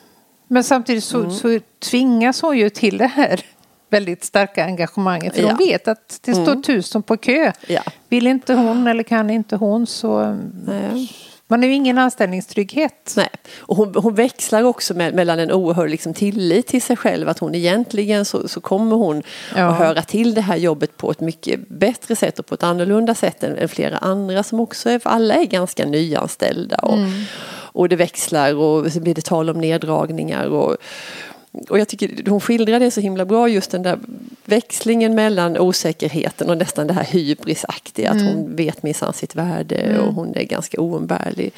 men 0.48 0.64
samtidigt 0.64 1.04
så, 1.04 1.20
mm. 1.20 1.32
så 1.32 1.60
tvingas 1.80 2.42
hon 2.42 2.58
ju 2.58 2.70
till 2.70 2.98
det 2.98 3.08
här 3.08 3.42
väldigt 3.90 4.24
starka 4.24 4.66
engagemanget. 4.66 5.36
För 5.36 5.42
ja. 5.42 5.48
hon 5.48 5.58
vet 5.58 5.88
att 5.88 6.20
det 6.22 6.34
står 6.34 6.52
mm. 6.52 6.62
tusen 6.62 7.04
på 7.04 7.18
kö. 7.18 7.52
Ja. 7.68 7.84
Vill 8.10 8.28
inte 8.28 8.54
hon 8.54 8.88
eller 8.88 9.04
kan 9.04 9.30
inte 9.30 9.56
hon 9.56 9.88
så 9.88 10.38
Nej. 10.66 11.12
Man 11.48 11.60
har 11.60 11.68
ju 11.68 11.74
ingen 11.74 11.98
anställningstrygghet. 11.98 13.14
Nej. 13.18 13.30
Och 13.60 13.75
hon, 13.75 13.96
hon 13.96 14.16
växlar 14.16 14.64
också 14.64 14.94
med, 14.94 15.14
mellan 15.14 15.40
en 15.40 15.52
oerhörd 15.52 15.90
liksom 15.90 16.14
tillit 16.14 16.68
till 16.68 16.82
sig 16.82 16.96
själv. 16.96 17.30
Att 17.30 17.40
hon 17.40 17.56
egentligen 17.56 18.25
så, 18.25 18.48
så 18.48 18.62
kommer 18.62 18.96
hon 18.96 19.24
ja. 19.56 19.66
att 19.66 19.78
höra 19.78 20.02
till 20.02 20.34
det 20.34 20.42
här 20.42 20.56
jobbet 20.56 20.98
på 20.98 21.12
ett 21.12 21.20
mycket 21.20 21.70
bättre 21.70 22.16
sätt 22.16 22.40
och 22.40 22.46
på 22.46 22.56
ett 22.56 22.64
annorlunda 22.64 23.16
sätt 23.16 23.44
än, 23.44 23.58
än 23.58 23.70
flera 23.70 23.98
andra 23.98 24.44
som 24.44 24.60
också 24.60 24.90
är, 24.90 25.00
för 25.00 25.10
alla 25.10 25.34
är 25.34 25.46
ganska 25.46 25.86
nyanställda. 25.86 26.78
Och, 26.78 26.98
mm. 26.98 27.24
Och 27.75 27.89
det 27.89 27.96
växlar 27.96 28.55
och 28.55 28.91
så 28.91 29.00
blir 29.00 29.13
det 29.13 29.22
tal 29.22 29.50
om 29.50 29.62
neddragningar. 29.62 30.46
Och, 30.46 30.77
och 31.70 31.79
jag 31.79 31.88
tycker 31.88 32.29
hon 32.29 32.41
skildrar 32.41 32.79
det 32.79 32.91
så 32.91 33.01
himla 33.01 33.25
bra 33.25 33.50
just 33.50 33.72
den 33.72 33.84
där 33.84 34.00
växlingen 34.46 35.15
mellan 35.15 35.58
osäkerheten 35.58 36.50
och 36.50 36.58
nästan 36.58 36.88
det 36.88 36.94
här 36.94 37.03
hybrisaktiga. 37.03 38.10
Mm. 38.10 38.27
Att 38.27 38.34
hon 38.34 38.55
vet 38.55 38.84
minsann 38.84 39.13
sitt 39.13 39.36
värde 39.36 39.75
mm. 39.75 40.01
och 40.01 40.13
hon 40.13 40.36
är 40.36 40.44
ganska 40.44 40.82
oumbärlig. 40.82 41.51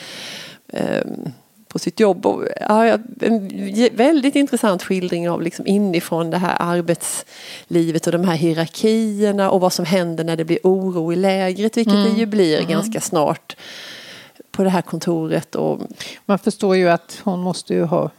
Um, 0.74 1.31
på 1.67 1.79
sitt 1.79 2.00
jobb. 2.00 2.25
Och, 2.25 2.43
ja, 2.59 2.97
en 3.21 3.50
väldigt 3.93 4.36
intressant 4.36 4.83
skildring 4.83 5.29
av 5.29 5.41
liksom 5.41 5.67
inifrån 5.67 6.29
det 6.29 6.38
här 6.38 6.57
arbetslivet 6.59 8.07
och 8.07 8.12
de 8.12 8.24
här 8.24 8.36
hierarkierna 8.36 9.50
och 9.51 9.62
vad 9.62 9.74
som 9.74 9.86
händer 9.86 10.24
när 10.24 10.36
det 10.36 10.45
blir 10.45 10.59
oro 10.63 11.13
i 11.13 11.15
lägret, 11.15 11.77
vilket 11.77 11.93
mm. 11.93 12.13
det 12.13 12.19
ju 12.19 12.25
blir 12.25 12.57
mm. 12.57 12.69
ganska 12.69 13.01
snart 13.01 13.55
på 14.57 14.63
det 14.63 14.69
här 14.69 14.81
kontoret. 14.81 15.55
Och... 15.55 15.79
Man 16.25 16.39
förstår 16.39 16.75
ju 16.75 16.89
att 16.89 17.21
hon 17.23 17.39
måste 17.39 17.73
ju 17.73 17.83
ha 17.83 18.09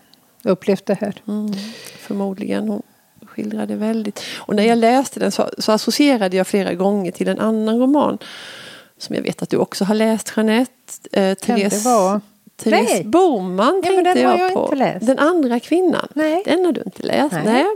upplevt 0.42 0.86
det 0.86 0.94
här. 0.94 1.22
Mm, 1.28 1.52
förmodligen. 2.00 2.68
Hon 2.68 2.82
skildrade 3.26 3.76
väldigt. 3.76 4.22
Och 4.36 4.54
när 4.54 4.62
jag 4.62 4.78
läste 4.78 5.20
den 5.20 5.32
så, 5.32 5.48
så 5.58 5.72
associerade 5.72 6.36
jag 6.36 6.46
flera 6.46 6.74
gånger 6.74 7.12
till 7.12 7.28
en 7.28 7.40
annan 7.40 7.78
roman 7.78 8.18
som 8.98 9.14
jag 9.14 9.22
vet 9.22 9.42
att 9.42 9.50
du 9.50 9.56
också 9.56 9.84
har 9.84 9.94
läst, 9.94 10.32
Jeanette. 10.36 10.72
Eh, 11.12 11.34
Therese, 11.34 11.84
vara? 11.84 12.20
Therese 12.56 12.90
Nej. 12.90 13.04
Boman 13.04 13.82
tänkte 13.82 14.08
ja, 14.08 14.14
den 14.14 14.22
jag, 14.22 14.40
jag 14.40 14.54
på. 14.54 14.74
Den 15.00 15.18
andra 15.18 15.60
kvinnan. 15.60 16.08
Nej. 16.14 16.42
Den 16.44 16.64
har 16.64 16.72
du 16.72 16.82
inte 16.86 17.02
läst. 17.02 17.32
Nej. 17.32 17.44
Nej. 17.44 17.66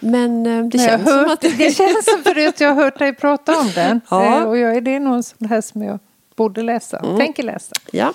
Men 0.00 0.46
eh, 0.46 0.64
det 0.64 0.78
känns 0.78 1.04
hört, 1.04 1.24
som 1.24 1.32
att... 1.32 1.40
Det 1.58 1.76
känns 1.76 2.04
som 2.04 2.22
förut 2.24 2.60
jag 2.60 2.68
har 2.74 2.84
hört 2.84 2.98
dig 2.98 3.14
prata 3.14 3.58
om 3.58 3.70
den. 3.74 4.00
Ja. 4.10 4.40
Eh, 4.40 4.42
och 4.42 4.58
jag, 4.58 4.84
det 4.84 4.94
är 4.94 5.00
någon 5.00 5.22
sån 5.22 5.48
här 5.48 5.60
som 5.60 5.82
jag 5.82 5.98
borde 6.36 6.62
läsa, 6.62 6.98
mm. 6.98 7.16
tänker 7.16 7.42
läsa. 7.42 7.72
Ja. 7.90 8.14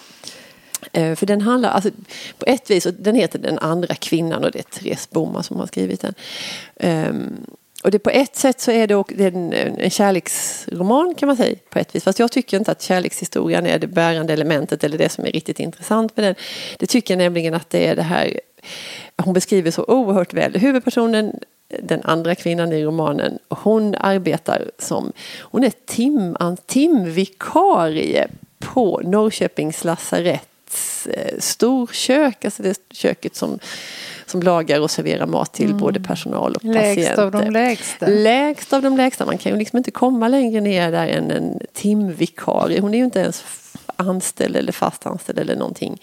Eh, 0.92 1.16
för 1.16 1.26
den 1.26 1.42
handlar, 1.42 1.70
alltså, 1.70 1.90
på 2.38 2.46
ett 2.48 2.70
vis, 2.70 2.86
och 2.86 2.94
den 2.94 3.16
heter 3.16 3.40
Den 3.40 3.60
andra 3.60 3.96
kvinnan 3.96 4.44
och 4.44 4.52
det 4.52 4.60
är 4.60 4.64
Therese 4.64 5.10
Boman 5.10 5.44
som 5.44 5.60
har 5.60 5.68
skrivit 5.68 6.02
den. 6.02 6.14
Um, 7.10 7.46
och 7.84 7.92
det 7.92 8.00
på 8.00 8.10
ett 8.10 8.36
sätt 8.36 8.60
så 8.60 8.72
är 8.72 8.88
det, 8.88 9.04
det 9.10 9.24
är 9.24 9.32
en, 9.32 9.54
en 9.54 9.90
kärleksroman 9.90 11.16
kan 11.16 11.28
man 11.28 11.38
säga 11.38 11.56
på 11.70 11.80
ett 11.80 11.96
vis. 11.96 12.04
Fast 12.04 12.20
jag 12.20 12.32
tycker 12.32 12.58
inte 12.58 12.72
att 12.72 12.82
kärlekshistorien 12.82 13.66
är 13.66 13.80
det 13.80 13.88
bärande 13.88 14.34
elementet 14.34 14.84
eller 14.84 14.98
det 14.98 15.10
som 15.10 15.26
är 15.26 15.32
riktigt 15.32 15.60
intressant 15.60 16.18
med 16.18 16.26
den. 16.26 16.36
Det 16.78 16.86
tycker 16.86 17.14
jag 17.14 17.18
nämligen 17.18 17.54
att 17.54 17.70
det 17.70 17.88
är 17.88 17.96
det 17.96 18.02
här, 18.02 18.40
hon 19.18 19.34
beskriver 19.34 19.72
så 19.72 19.84
oerhört 19.84 20.34
väl. 20.34 20.56
Huvudpersonen 20.56 21.40
den 21.68 22.02
andra 22.04 22.36
kvinnan 22.36 22.72
i 22.72 22.84
romanen, 22.84 23.40
hon 23.50 23.96
arbetar 23.96 24.72
som, 24.80 25.12
hon 25.40 25.64
är 25.64 25.72
tim, 25.86 26.38
timvikarie 26.66 28.28
på 28.60 29.02
Norrköpings 29.04 29.84
lasaretts 29.84 31.08
eh, 31.08 31.40
storkök, 31.40 32.46
alltså 32.46 32.64
det 32.64 32.80
köket 32.92 33.36
som 33.36 33.60
som 34.30 34.42
lagar 34.42 34.80
och 34.80 34.92
serverar 34.92 35.26
mat 35.26 35.54
till 35.54 35.66
mm. 35.66 35.78
både 35.78 36.00
personal 36.00 36.56
och 36.56 36.64
lägst 36.64 36.76
patienter. 36.76 37.04
Lägst 37.04 37.20
av 37.20 37.32
de 37.32 37.52
lägsta. 37.52 38.08
Lägst 38.08 38.74
av 38.74 38.82
de 38.82 38.98
lägsta. 38.98 39.26
Man 39.26 39.38
kan 39.38 39.52
ju 39.52 39.58
liksom 39.58 39.78
inte 39.78 39.92
komma 39.92 40.28
längre 40.28 40.62
ner 40.62 40.92
där 40.92 41.08
än 41.08 41.32
en 41.32 41.60
timvikarie. 41.74 42.82
Hon 42.82 42.94
är 42.94 42.98
ju 42.98 43.04
inte 43.04 43.20
ens 43.20 43.44
anställd 43.96 44.56
eller 44.56 44.72
fast 44.72 45.06
anställd 45.06 45.40
eller 45.40 45.56
någonting 45.56 46.02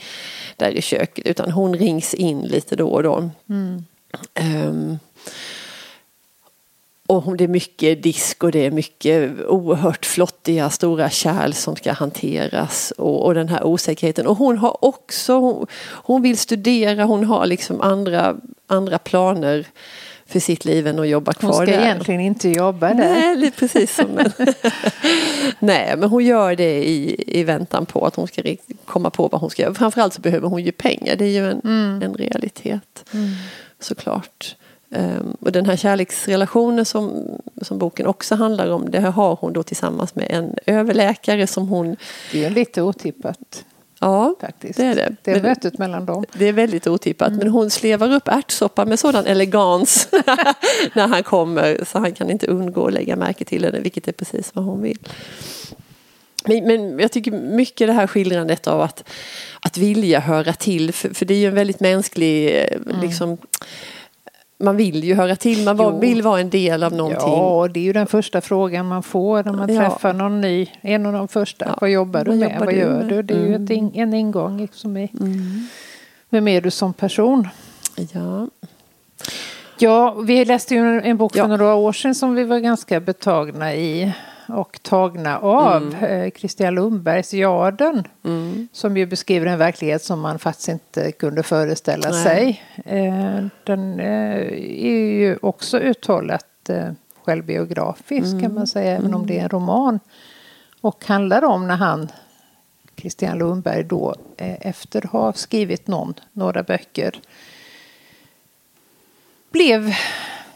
där 0.56 0.70
i 0.70 0.82
köket 0.82 1.26
utan 1.26 1.50
hon 1.50 1.74
rings 1.74 2.14
in 2.14 2.42
lite 2.42 2.76
då 2.76 2.88
och 2.88 3.02
då. 3.02 3.30
Mm. 3.48 3.84
Um, 4.40 4.98
och 7.06 7.36
det 7.36 7.44
är 7.44 7.48
mycket 7.48 8.02
disk 8.02 8.44
och 8.44 8.52
det 8.52 8.66
är 8.66 8.70
mycket 8.70 9.40
oerhört 9.46 10.06
flottiga 10.06 10.70
stora 10.70 11.10
kärl 11.10 11.52
som 11.52 11.76
ska 11.76 11.92
hanteras 11.92 12.90
och, 12.98 13.24
och 13.24 13.34
den 13.34 13.48
här 13.48 13.64
osäkerheten. 13.64 14.26
Och 14.26 14.36
hon 14.36 14.58
har 14.58 14.84
också, 14.84 15.32
hon, 15.38 15.66
hon, 15.90 16.22
vill 16.22 16.38
studera, 16.38 17.04
hon 17.04 17.24
har 17.24 17.46
liksom 17.46 17.80
andra, 17.80 18.36
andra 18.66 18.98
planer 18.98 19.66
för 20.26 20.40
sitt 20.40 20.64
liv 20.64 20.86
än 20.86 20.98
att 20.98 21.08
jobba 21.08 21.32
kvar 21.32 21.50
där. 21.50 21.56
Hon 21.56 21.66
ska 21.66 21.76
där. 21.76 21.84
egentligen 21.84 22.20
inte 22.20 22.48
jobba 22.48 22.88
där. 22.88 23.36
Nej, 23.36 23.50
precis 23.50 23.94
som 23.94 24.18
Nej, 25.58 25.96
men 25.96 26.08
hon 26.08 26.24
gör 26.24 26.56
det 26.56 26.88
i, 26.88 27.24
i 27.40 27.44
väntan 27.44 27.86
på 27.86 28.06
att 28.06 28.16
hon 28.16 28.28
ska 28.28 28.42
komma 28.84 29.10
på 29.10 29.28
vad 29.28 29.40
hon 29.40 29.50
ska 29.50 29.62
göra. 29.62 29.74
Framförallt 29.74 30.14
så 30.14 30.20
behöver 30.20 30.48
hon 30.48 30.62
ju 30.62 30.72
pengar, 30.72 31.16
det 31.16 31.24
är 31.24 31.30
ju 31.30 31.50
en, 31.50 31.60
mm. 31.64 32.02
en 32.02 32.14
realitet 32.14 33.04
mm. 33.12 33.30
Såklart. 33.84 34.56
Um, 34.88 35.36
och 35.40 35.52
den 35.52 35.66
här 35.66 35.76
kärleksrelationen 35.76 36.84
som, 36.84 37.26
som 37.62 37.78
boken 37.78 38.06
också 38.06 38.34
handlar 38.34 38.70
om, 38.70 38.90
det 38.90 39.00
har 39.00 39.36
hon 39.36 39.52
då 39.52 39.62
tillsammans 39.62 40.14
med 40.14 40.26
en 40.30 40.54
överläkare 40.66 41.46
som 41.46 41.68
hon... 41.68 41.96
Det 42.32 42.44
är 42.44 42.50
lite 42.50 42.82
otippat. 42.82 43.64
Ja, 44.00 44.34
faktiskt. 44.40 44.76
det 44.76 44.84
är 44.84 44.94
det. 44.94 45.16
Det 45.22 45.30
är 45.30 45.42
mötet 45.42 45.78
mellan 45.78 46.06
dem. 46.06 46.24
Det 46.32 46.48
är 46.48 46.52
väldigt 46.52 46.86
otippat. 46.86 47.28
Mm. 47.28 47.38
Men 47.38 47.48
hon 47.48 47.70
slevar 47.70 48.12
upp 48.14 48.28
ärtsoppa 48.28 48.84
med 48.84 48.98
sådan 48.98 49.26
elegans 49.26 50.08
när 50.94 51.08
han 51.08 51.22
kommer 51.22 51.84
så 51.86 51.98
han 51.98 52.12
kan 52.12 52.30
inte 52.30 52.46
undgå 52.46 52.86
att 52.86 52.92
lägga 52.92 53.16
märke 53.16 53.44
till 53.44 53.64
henne, 53.64 53.80
vilket 53.80 54.08
är 54.08 54.12
precis 54.12 54.50
vad 54.54 54.64
hon 54.64 54.82
vill. 54.82 54.98
Men, 56.44 56.64
men 56.66 56.98
jag 56.98 57.12
tycker 57.12 57.30
mycket 57.32 57.88
det 57.88 57.92
här 57.92 58.06
skildrandet 58.06 58.66
av 58.66 58.80
att, 58.80 59.08
att 59.74 59.78
vilja 59.78 60.20
höra 60.20 60.52
till, 60.52 60.92
för, 60.92 61.14
för 61.14 61.26
det 61.26 61.34
är 61.34 61.38
ju 61.38 61.46
en 61.46 61.54
väldigt 61.54 61.80
mänsklig 61.80 62.58
eh, 62.58 62.76
mm. 62.86 63.00
liksom, 63.00 63.38
man 64.58 64.76
vill 64.76 65.04
ju 65.04 65.14
höra 65.14 65.36
till, 65.36 65.64
man 65.64 65.76
jo. 65.78 65.98
vill 65.98 66.22
vara 66.22 66.40
en 66.40 66.50
del 66.50 66.82
av 66.82 66.92
någonting. 66.92 67.32
Ja, 67.32 67.68
det 67.74 67.80
är 67.80 67.84
ju 67.84 67.92
den 67.92 68.06
första 68.06 68.40
frågan 68.40 68.88
man 68.88 69.02
får 69.02 69.44
när 69.44 69.52
man 69.52 69.74
ja. 69.74 69.80
träffar 69.80 70.12
någon 70.12 70.40
ny. 70.40 70.66
En 70.80 71.06
av 71.06 71.12
de 71.12 71.28
första. 71.28 71.64
Ja. 71.64 71.78
Vad 71.80 71.90
jobbar 71.90 72.24
du 72.24 72.30
Vad 72.30 72.38
med? 72.38 72.52
Jobbar 72.52 72.66
Vad 72.66 72.74
gör 72.74 73.02
du? 73.02 73.22
Det 73.22 73.34
är 73.34 73.46
mm. 73.46 73.66
ju 73.66 73.74
in, 73.74 73.90
en 73.94 74.14
ingång 74.14 74.60
liksom 74.60 74.96
i 74.96 75.10
mm. 75.20 75.66
vem 76.28 76.48
är 76.48 76.60
du 76.60 76.70
som 76.70 76.92
person? 76.92 77.48
Ja. 77.96 78.48
Ja, 79.78 80.14
vi 80.14 80.44
läste 80.44 80.74
ju 80.74 81.00
en 81.00 81.16
bok 81.16 81.32
för 81.32 81.38
ja. 81.38 81.46
några 81.46 81.74
år 81.74 81.92
sedan 81.92 82.14
som 82.14 82.34
vi 82.34 82.44
var 82.44 82.58
ganska 82.58 83.00
betagna 83.00 83.74
i 83.74 84.12
och 84.48 84.82
tagna 84.82 85.38
av 85.38 85.82
mm. 85.82 86.04
Eh, 86.04 86.30
Christian 86.30 86.74
Lundbergs 86.74 87.34
Jarden. 87.34 88.08
Mm. 88.24 88.68
Som 88.72 88.96
ju 88.96 89.06
beskriver 89.06 89.46
en 89.46 89.58
verklighet 89.58 90.02
som 90.02 90.20
man 90.20 90.38
faktiskt 90.38 90.68
inte 90.68 91.12
kunde 91.12 91.42
föreställa 91.42 92.10
Nej. 92.10 92.22
sig. 92.22 92.62
Eh, 92.84 93.46
den 93.64 94.00
eh, 94.00 94.06
är 94.86 95.12
ju 95.18 95.38
också 95.42 95.78
uttalat 95.78 96.46
självbiografisk 97.24 98.26
mm. 98.26 98.40
kan 98.40 98.54
man 98.54 98.66
säga, 98.66 98.96
även 98.96 99.14
om 99.14 99.26
det 99.26 99.38
är 99.38 99.42
en 99.42 99.48
roman. 99.48 100.00
Och 100.80 101.04
handlar 101.04 101.44
om 101.44 101.66
när 101.66 101.76
han, 101.76 102.08
Christian 102.96 103.38
Lundberg, 103.38 103.84
då 103.84 104.14
efter 104.36 105.04
att 105.04 105.12
ha 105.12 105.32
skrivit 105.32 105.86
någon, 105.86 106.14
några 106.32 106.62
böcker 106.62 107.20
blev 109.54 109.94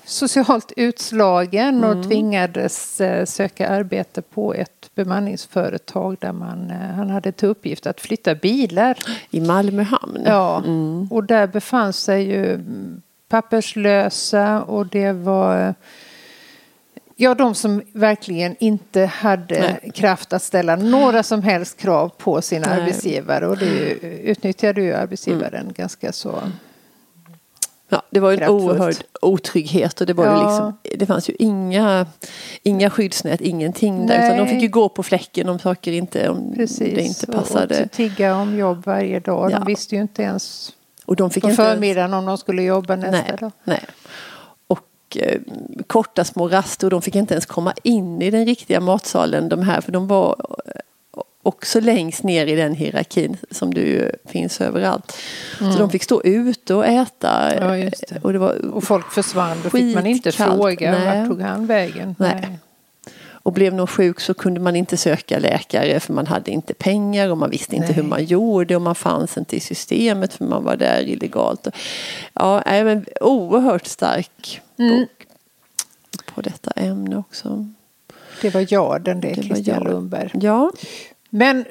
socialt 0.08 0.72
utslagen 0.76 1.84
och 1.84 1.92
mm. 1.92 2.04
tvingades 2.08 3.00
eh, 3.00 3.24
söka 3.24 3.68
arbete 3.68 4.22
på 4.22 4.54
ett 4.54 4.90
bemanningsföretag 4.94 6.16
där 6.20 6.32
man, 6.32 6.70
eh, 6.70 6.76
han 6.76 7.10
hade 7.10 7.32
till 7.32 7.48
uppgift 7.48 7.86
att 7.86 8.00
flytta 8.00 8.34
bilar. 8.34 8.98
I 9.30 9.40
Malmö 9.40 9.82
hamn? 9.82 10.22
Ja, 10.26 10.62
mm. 10.66 11.08
och 11.10 11.24
där 11.24 11.46
befann 11.46 11.92
sig 11.92 12.30
ju 12.30 12.60
papperslösa 13.28 14.62
och 14.62 14.86
det 14.86 15.12
var 15.12 15.74
Ja, 17.20 17.34
de 17.34 17.54
som 17.54 17.82
verkligen 17.92 18.56
inte 18.58 19.04
hade 19.04 19.60
Nej. 19.60 19.90
kraft 19.94 20.32
att 20.32 20.42
ställa 20.42 20.76
några 20.76 21.22
som 21.22 21.42
helst 21.42 21.76
krav 21.76 22.08
på 22.18 22.42
sina 22.42 22.66
Nej. 22.66 22.80
arbetsgivare 22.80 23.46
och 23.46 23.58
det 23.58 23.90
utnyttjade 24.22 24.82
ju 24.82 24.94
arbetsgivaren 24.94 25.60
mm. 25.60 25.72
ganska 25.72 26.12
så 26.12 26.42
Ja, 27.88 28.02
det 28.10 28.20
var 28.20 28.32
en 28.32 28.48
oerhörd 28.48 28.96
otrygghet 29.20 30.00
och 30.00 30.06
det, 30.06 30.12
var 30.12 30.26
ja. 30.26 30.42
liksom, 30.42 30.98
det 30.98 31.06
fanns 31.06 31.30
ju 31.30 31.34
inga, 31.38 32.06
inga 32.62 32.90
skyddsnät, 32.90 33.40
ingenting 33.40 34.06
där. 34.06 34.24
Utan 34.24 34.38
de 34.38 34.48
fick 34.52 34.62
ju 34.62 34.68
gå 34.68 34.88
på 34.88 35.02
fläcken 35.02 35.48
om 35.48 35.58
saker 35.58 35.92
inte, 35.92 36.28
om 36.28 36.54
det 36.78 37.00
inte 37.00 37.26
passade. 37.26 37.84
Och 37.84 37.90
tigga 37.90 38.36
om 38.36 38.58
jobb 38.58 38.86
varje 38.86 39.20
dag. 39.20 39.50
Ja. 39.50 39.58
De 39.58 39.66
visste 39.66 39.94
ju 39.94 40.00
inte 40.00 40.22
ens 40.22 40.72
och 41.04 41.16
de 41.16 41.30
fick 41.30 41.42
på 41.42 41.50
inte 41.50 41.62
förmiddagen 41.62 42.10
ens... 42.10 42.18
om 42.18 42.26
de 42.26 42.38
skulle 42.38 42.62
jobba 42.62 42.96
nästa 42.96 43.10
nej, 43.10 43.36
dag. 43.40 43.52
Nej. 43.64 43.84
Och 44.66 45.16
eh, 45.16 45.40
korta 45.86 46.24
små 46.24 46.48
raster 46.48 46.86
och 46.86 46.90
de 46.90 47.02
fick 47.02 47.14
inte 47.14 47.34
ens 47.34 47.46
komma 47.46 47.74
in 47.82 48.22
i 48.22 48.30
den 48.30 48.46
riktiga 48.46 48.80
matsalen 48.80 49.48
de 49.48 49.62
här 49.62 49.80
för 49.80 49.92
de 49.92 50.06
var 50.06 50.36
också 51.48 51.80
längst 51.80 52.22
ner 52.22 52.46
i 52.46 52.54
den 52.54 52.74
hierarkin 52.74 53.36
som 53.50 53.74
du 53.74 54.12
finns 54.24 54.60
överallt. 54.60 55.16
Mm. 55.60 55.72
Så 55.72 55.78
de 55.78 55.90
fick 55.90 56.02
stå 56.02 56.22
ute 56.22 56.74
och 56.74 56.86
äta. 56.86 57.54
Ja, 57.60 57.90
det. 58.08 58.18
Och, 58.22 58.32
det 58.32 58.38
var 58.38 58.74
och 58.74 58.84
folk 58.84 59.10
försvann, 59.10 59.56
då 59.62 59.70
fick 59.70 59.94
man 59.94 60.06
inte 60.06 60.32
fråga 60.32 60.90
Nej. 60.90 61.18
vart 61.18 61.28
tog 61.28 61.40
han 61.40 61.66
vägen. 61.66 62.14
Nej. 62.18 62.38
Nej. 62.42 62.58
Och 63.42 63.52
blev 63.52 63.74
någon 63.74 63.86
sjuk 63.86 64.20
så 64.20 64.34
kunde 64.34 64.60
man 64.60 64.76
inte 64.76 64.96
söka 64.96 65.38
läkare 65.38 66.00
för 66.00 66.12
man 66.12 66.26
hade 66.26 66.50
inte 66.50 66.74
pengar 66.74 67.28
och 67.28 67.38
man 67.38 67.50
visste 67.50 67.76
inte 67.76 67.88
Nej. 67.88 67.96
hur 67.96 68.02
man 68.02 68.24
gjorde 68.24 68.76
och 68.76 68.82
man 68.82 68.94
fanns 68.94 69.38
inte 69.38 69.56
i 69.56 69.60
systemet 69.60 70.34
för 70.34 70.44
man 70.44 70.64
var 70.64 70.76
där 70.76 71.08
illegalt. 71.08 71.66
Ja, 72.34 72.62
men 72.66 73.06
oerhört 73.20 73.86
stark 73.86 74.60
mm. 74.78 74.98
bok 74.98 75.26
på 76.34 76.40
detta 76.40 76.70
ämne 76.70 77.16
också. 77.16 77.68
Det 78.42 78.54
var 78.54 78.72
Jarden 78.72 79.20
det, 79.20 79.28
det 79.28 79.42
Christian 79.42 79.84
Lundberg. 79.84 80.30
Ja. 80.34 80.70
Men 81.30 81.64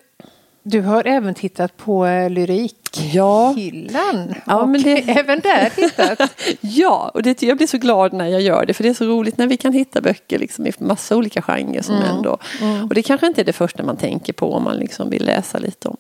du 0.70 0.82
har 0.82 1.08
även 1.08 1.34
tittat 1.34 1.78
på 1.78 2.06
eh, 2.06 2.30
lyrikhyllan. 2.30 4.36
Ja. 4.36 4.42
ja 4.46 4.66
men 4.66 4.84
det... 4.84 5.10
även 5.20 5.40
där 5.40 5.72
hittat. 5.76 6.32
ja, 6.62 7.12
och 7.14 7.24
det, 7.24 7.42
jag 7.42 7.58
blir 7.58 7.68
så 7.68 7.78
glad 7.78 8.14
när 8.14 8.28
jag 8.28 8.42
gör 8.42 8.66
det. 8.66 8.74
För 8.74 8.84
det 8.84 8.90
är 8.90 8.94
så 8.94 9.06
roligt 9.06 9.38
när 9.38 9.48
vi 9.48 9.58
kan 9.58 9.74
hitta 9.74 10.02
böcker 10.02 10.40
liksom, 10.40 10.68
i 10.68 10.74
massa 10.80 11.16
olika 11.16 11.42
genrer. 11.42 11.82
Som 11.82 11.96
mm. 11.96 12.08
Ändå. 12.08 12.38
Mm. 12.62 12.84
Och 12.84 12.94
det 12.94 13.04
kanske 13.04 13.28
inte 13.28 13.42
är 13.42 13.46
det 13.46 13.54
första 13.54 13.84
man 13.84 13.98
tänker 13.98 14.34
på 14.34 14.54
om 14.54 14.64
man 14.64 14.78
liksom 14.78 15.10
vill 15.10 15.26
läsa 15.26 15.60
lite 15.60 15.88
om 15.88 15.98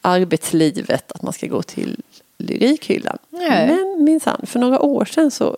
arbetslivet 0.00 1.12
att 1.12 1.22
man 1.22 1.32
ska 1.32 1.46
gå 1.46 1.62
till 1.62 2.00
lyrikhyllan. 2.38 3.18
Nej. 3.30 3.66
Men 3.66 4.04
minsann, 4.04 4.46
för 4.46 4.58
några 4.58 4.80
år 4.80 5.04
sedan 5.04 5.30
så, 5.30 5.56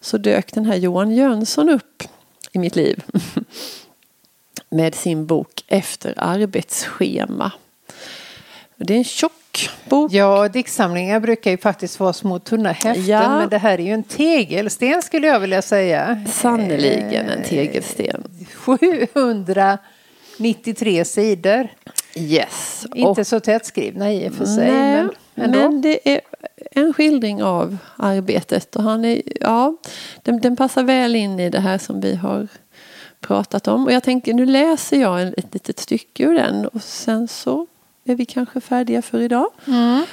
så 0.00 0.18
dök 0.18 0.54
den 0.54 0.64
här 0.64 0.76
Johan 0.76 1.10
Jönsson 1.10 1.68
upp 1.68 2.02
i 2.52 2.58
mitt 2.58 2.76
liv. 2.76 3.02
Med 4.68 4.94
sin 4.94 5.26
bok 5.26 5.64
Efter 5.66 6.14
arbetsschema. 6.16 7.52
Det 8.76 8.94
är 8.94 8.98
en 8.98 9.04
tjock 9.04 9.70
bok. 9.88 10.12
Ja, 10.12 10.48
diktsamlingar 10.48 11.20
brukar 11.20 11.50
ju 11.50 11.58
faktiskt 11.58 12.00
vara 12.00 12.12
små 12.12 12.38
tunna 12.38 12.72
häften. 12.72 13.06
Ja. 13.06 13.38
Men 13.38 13.48
det 13.48 13.58
här 13.58 13.78
är 13.78 13.82
ju 13.82 13.92
en 13.92 14.02
tegelsten 14.02 15.02
skulle 15.02 15.26
jag 15.26 15.40
vilja 15.40 15.62
säga. 15.62 16.24
Sannerligen 16.26 17.28
en 17.28 17.42
tegelsten. 17.42 18.24
793 18.54 21.04
sidor. 21.04 21.68
Yes. 22.14 22.86
Inte 22.94 23.20
och, 23.20 23.26
så 23.26 23.40
tättskrivna 23.40 24.12
i 24.12 24.28
och 24.28 24.32
för 24.32 24.44
sig. 24.44 24.70
Nej, 24.70 25.06
men, 25.34 25.50
men 25.50 25.80
det 25.80 26.14
är 26.14 26.20
en 26.70 26.92
skildring 26.92 27.42
av 27.42 27.76
arbetet. 27.96 28.76
Och 28.76 28.82
han 28.82 29.04
är, 29.04 29.22
ja, 29.40 29.76
den, 30.22 30.40
den, 30.40 30.56
passar 30.56 30.82
väl 30.82 31.16
in 31.16 31.40
i 31.40 31.50
det 31.50 31.60
här 31.60 31.78
som 31.78 32.00
vi 32.00 32.14
har 32.14 32.48
pratat 33.20 33.68
om. 33.68 33.84
Och 33.84 33.92
jag 33.92 34.02
tänker, 34.02 34.34
nu 34.34 34.46
läser 34.46 35.00
jag 35.00 35.38
ett 35.38 35.54
litet 35.54 35.78
stycke 35.78 36.24
ur 36.24 36.34
den 36.34 36.66
och 36.66 36.82
sen 36.82 37.28
så 37.28 37.66
är 38.04 38.14
vi 38.14 38.24
kanske 38.24 38.60
färdiga 38.60 39.02
för 39.02 39.20
idag. 39.20 39.50
Mm. 39.66 40.04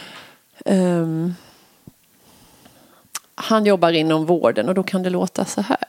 Um, 0.65 1.35
han 3.35 3.65
jobbar 3.65 3.91
inom 3.91 4.25
vården 4.25 4.69
och 4.69 4.75
då 4.75 4.83
kan 4.83 5.03
det 5.03 5.09
låta 5.09 5.45
så 5.45 5.61
här. 5.61 5.87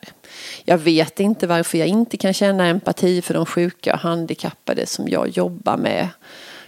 Jag 0.65 0.79
vet 0.79 1.21
inte 1.21 1.47
varför 1.47 1.79
jag 1.79 1.89
inte 1.89 2.17
kan 2.17 2.33
känna 2.33 2.67
empati 2.67 3.23
för 3.23 3.35
de 3.35 3.47
sjuka 3.47 3.93
och 3.93 4.01
handikappade 4.01 4.87
som 4.87 5.09
jag 5.09 5.29
jobbar 5.29 5.77
med. 5.77 6.09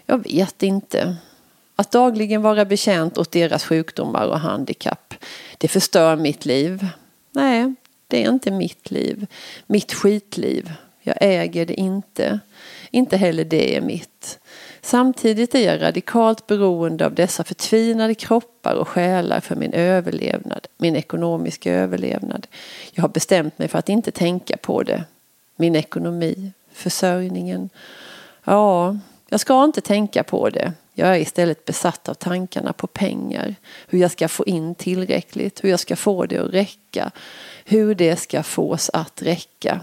Jag 0.06 0.22
vet 0.22 0.62
inte. 0.62 1.16
Att 1.76 1.90
dagligen 1.90 2.42
vara 2.42 2.64
bekänt 2.64 3.18
åt 3.18 3.30
deras 3.30 3.64
sjukdomar 3.64 4.26
och 4.26 4.40
handikapp, 4.40 5.14
det 5.58 5.68
förstör 5.68 6.16
mitt 6.16 6.44
liv. 6.44 6.86
Nej, 7.32 7.74
det 8.08 8.24
är 8.24 8.28
inte 8.28 8.50
mitt 8.50 8.90
liv. 8.90 9.26
Mitt 9.66 9.92
skitliv. 9.92 10.72
Jag 11.02 11.16
äger 11.20 11.66
det 11.66 11.74
inte. 11.74 12.40
Inte 12.90 13.16
heller 13.16 13.44
det 13.44 13.76
är 13.76 13.80
mitt. 13.80 14.38
Samtidigt 14.80 15.54
är 15.54 15.66
jag 15.66 15.82
radikalt 15.82 16.46
beroende 16.46 17.06
av 17.06 17.14
dessa 17.14 17.44
förtvinade 17.44 18.14
kroppar 18.14 18.74
och 18.74 18.88
själar 18.88 19.40
för 19.40 19.56
min 19.56 19.72
överlevnad, 19.72 20.66
min 20.76 20.96
ekonomiska 20.96 21.72
överlevnad. 21.72 22.46
Jag 22.92 23.02
har 23.02 23.08
bestämt 23.08 23.58
mig 23.58 23.68
för 23.68 23.78
att 23.78 23.88
inte 23.88 24.10
tänka 24.10 24.56
på 24.56 24.82
det. 24.82 25.04
Min 25.56 25.76
ekonomi, 25.76 26.52
försörjningen. 26.72 27.70
Ja, 28.44 28.96
jag 29.28 29.40
ska 29.40 29.64
inte 29.64 29.80
tänka 29.80 30.22
på 30.22 30.50
det. 30.50 30.72
Jag 30.94 31.08
är 31.08 31.20
istället 31.20 31.64
besatt 31.64 32.08
av 32.08 32.14
tankarna 32.14 32.72
på 32.72 32.86
pengar. 32.86 33.54
Hur 33.86 33.98
jag 33.98 34.10
ska 34.10 34.28
få 34.28 34.46
in 34.46 34.74
tillräckligt, 34.74 35.64
hur 35.64 35.70
jag 35.70 35.80
ska 35.80 35.96
få 35.96 36.26
det 36.26 36.38
att 36.38 36.54
räcka. 36.54 37.10
Hur 37.70 37.94
det 37.94 38.16
ska 38.16 38.42
fås 38.42 38.90
att 38.92 39.22
räcka. 39.22 39.80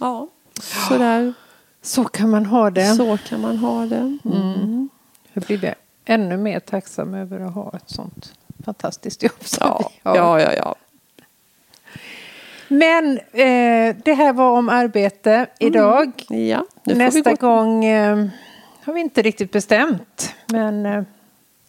Ja, 0.00 0.28
sådär. 0.88 1.34
Så 1.82 2.04
kan 2.04 2.30
man 2.30 2.46
ha 2.46 2.70
det. 2.70 2.94
Så 2.94 3.18
kan 3.28 3.40
man 3.40 3.56
ha 3.56 3.86
det. 3.86 3.96
Mm. 3.96 4.18
Mm. 4.24 4.88
Jag 5.32 5.44
blir 5.44 5.74
ännu 6.04 6.36
mer 6.36 6.60
tacksam 6.60 7.14
över 7.14 7.40
att 7.40 7.54
ha 7.54 7.72
ett 7.76 7.90
sånt 7.90 8.32
fantastiskt 8.64 9.22
jobb 9.22 9.44
som 9.44 9.66
ja, 9.70 9.90
ja, 10.02 10.40
ja, 10.40 10.52
ja. 10.52 10.74
Men 12.68 13.18
eh, 13.18 13.96
det 14.04 14.14
här 14.14 14.32
var 14.32 14.50
om 14.50 14.68
arbete 14.68 15.46
idag. 15.60 16.24
Mm. 16.30 16.48
Ja, 16.48 16.66
Nästa 16.84 17.34
gång 17.34 17.84
eh, 17.84 18.26
har 18.84 18.92
vi 18.92 19.00
inte 19.00 19.22
riktigt 19.22 19.52
bestämt. 19.52 20.34
Men 20.46 20.86
eh, 20.86 21.02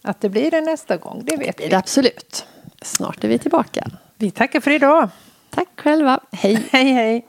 att 0.02 0.20
det 0.20 0.28
blir 0.28 0.50
det 0.50 0.60
nästa 0.60 0.96
gång, 0.96 1.22
det 1.24 1.36
vet 1.36 1.60
vi. 1.60 1.74
Absolut. 1.74 2.46
Snart 2.86 3.24
är 3.24 3.28
vi 3.28 3.38
tillbaka. 3.38 3.90
Vi 4.16 4.30
tackar 4.30 4.60
för 4.60 4.70
idag. 4.70 5.08
Tack 5.50 5.68
själva. 5.76 6.20
Hej. 6.32 6.68
hej, 6.72 6.92
hej. 6.92 7.26